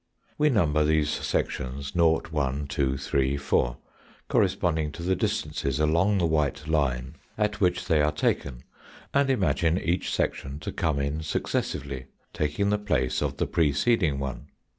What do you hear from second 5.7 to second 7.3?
along the white line